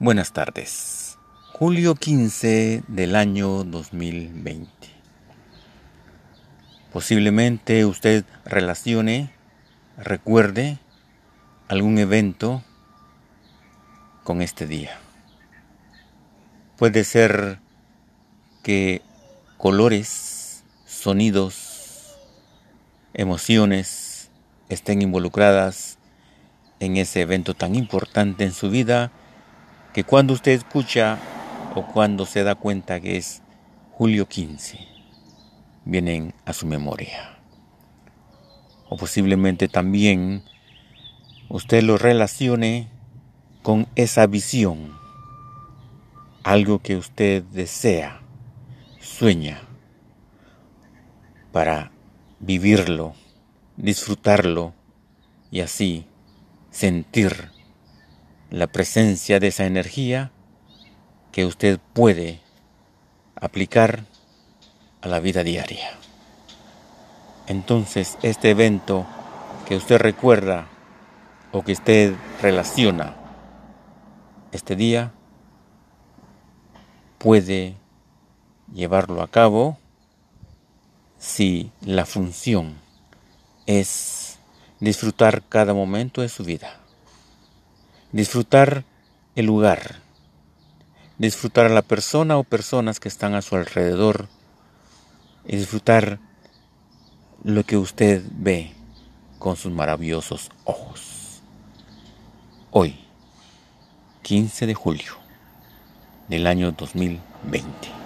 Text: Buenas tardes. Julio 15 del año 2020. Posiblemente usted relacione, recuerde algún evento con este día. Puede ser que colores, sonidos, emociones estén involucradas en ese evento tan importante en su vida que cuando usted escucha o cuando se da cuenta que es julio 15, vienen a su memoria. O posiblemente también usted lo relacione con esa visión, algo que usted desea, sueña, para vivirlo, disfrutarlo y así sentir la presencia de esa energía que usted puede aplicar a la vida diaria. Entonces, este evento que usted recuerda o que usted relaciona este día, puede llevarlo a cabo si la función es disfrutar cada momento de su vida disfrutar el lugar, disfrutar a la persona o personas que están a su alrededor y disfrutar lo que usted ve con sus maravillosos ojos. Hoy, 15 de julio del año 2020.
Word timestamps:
Buenas 0.00 0.30
tardes. 0.32 1.18
Julio 1.54 1.96
15 1.96 2.84
del 2.86 3.16
año 3.16 3.64
2020. 3.64 4.70
Posiblemente 6.92 7.84
usted 7.84 8.24
relacione, 8.44 9.32
recuerde 9.96 10.78
algún 11.66 11.98
evento 11.98 12.62
con 14.22 14.40
este 14.40 14.68
día. 14.68 14.96
Puede 16.76 17.02
ser 17.02 17.58
que 18.62 19.02
colores, 19.56 20.62
sonidos, 20.86 22.14
emociones 23.14 24.30
estén 24.68 25.02
involucradas 25.02 25.98
en 26.78 26.98
ese 26.98 27.22
evento 27.22 27.54
tan 27.54 27.74
importante 27.74 28.44
en 28.44 28.52
su 28.52 28.70
vida 28.70 29.10
que 29.98 30.04
cuando 30.04 30.32
usted 30.32 30.52
escucha 30.52 31.18
o 31.74 31.84
cuando 31.84 32.24
se 32.24 32.44
da 32.44 32.54
cuenta 32.54 33.00
que 33.00 33.16
es 33.16 33.42
julio 33.90 34.28
15, 34.28 34.78
vienen 35.84 36.34
a 36.44 36.52
su 36.52 36.68
memoria. 36.68 37.40
O 38.88 38.96
posiblemente 38.96 39.66
también 39.66 40.44
usted 41.48 41.82
lo 41.82 41.98
relacione 41.98 42.88
con 43.62 43.88
esa 43.96 44.28
visión, 44.28 44.96
algo 46.44 46.78
que 46.78 46.94
usted 46.94 47.42
desea, 47.42 48.20
sueña, 49.00 49.62
para 51.50 51.90
vivirlo, 52.38 53.14
disfrutarlo 53.76 54.74
y 55.50 55.58
así 55.58 56.06
sentir 56.70 57.57
la 58.50 58.66
presencia 58.66 59.40
de 59.40 59.48
esa 59.48 59.66
energía 59.66 60.30
que 61.32 61.44
usted 61.44 61.78
puede 61.92 62.40
aplicar 63.36 64.04
a 65.02 65.08
la 65.08 65.20
vida 65.20 65.44
diaria. 65.44 65.90
Entonces, 67.46 68.18
este 68.22 68.50
evento 68.50 69.06
que 69.66 69.76
usted 69.76 69.98
recuerda 69.98 70.66
o 71.52 71.62
que 71.62 71.72
usted 71.72 72.14
relaciona 72.40 73.16
este 74.52 74.76
día, 74.76 75.12
puede 77.18 77.76
llevarlo 78.72 79.22
a 79.22 79.28
cabo 79.28 79.78
si 81.18 81.70
la 81.82 82.06
función 82.06 82.76
es 83.66 84.38
disfrutar 84.80 85.42
cada 85.42 85.74
momento 85.74 86.22
de 86.22 86.28
su 86.28 86.44
vida 86.44 86.80
disfrutar 88.12 88.84
el 89.34 89.46
lugar, 89.46 89.96
disfrutar 91.18 91.66
a 91.66 91.70
la 91.70 91.82
persona 91.82 92.38
o 92.38 92.44
personas 92.44 93.00
que 93.00 93.08
están 93.08 93.34
a 93.34 93.42
su 93.42 93.56
alrededor 93.56 94.28
y 95.46 95.56
disfrutar 95.56 96.18
lo 97.44 97.64
que 97.64 97.76
usted 97.76 98.22
ve 98.32 98.72
con 99.38 99.56
sus 99.56 99.72
maravillosos 99.72 100.50
ojos. 100.64 101.42
Hoy, 102.70 102.98
15 104.22 104.66
de 104.66 104.74
julio 104.74 105.12
del 106.28 106.46
año 106.46 106.72
2020. 106.72 107.97